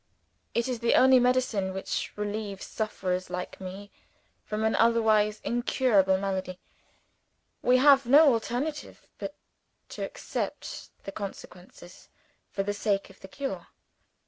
It 0.55 0.67
is 0.67 0.79
the 0.79 0.95
only 0.95 1.19
medicine 1.19 1.75
which 1.75 2.11
relieves 2.15 2.65
sufferers 2.65 3.29
like 3.29 3.61
me 3.61 3.91
from 4.43 4.63
an 4.63 4.75
otherwise 4.75 5.39
incurable 5.43 6.17
malady. 6.17 6.59
We 7.61 7.77
have 7.77 8.07
no 8.07 8.33
alternative 8.33 9.05
but 9.19 9.35
to 9.89 10.01
accept 10.03 10.89
the 11.03 11.11
consequences 11.11 12.09
for 12.49 12.63
the 12.63 12.73
sake 12.73 13.11
of 13.11 13.19
the 13.19 13.27
cure." 13.27 13.67